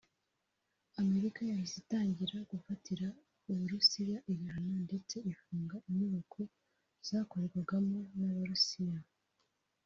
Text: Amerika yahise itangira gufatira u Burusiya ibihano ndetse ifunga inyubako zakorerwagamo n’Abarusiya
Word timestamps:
Amerika 1.01 1.41
yahise 1.49 1.75
itangira 1.83 2.35
gufatira 2.51 3.07
u 3.51 3.53
Burusiya 3.57 4.17
ibihano 4.31 4.73
ndetse 4.85 5.15
ifunga 5.31 5.75
inyubako 5.87 6.41
zakorerwagamo 7.07 7.99
n’Abarusiya 8.17 8.99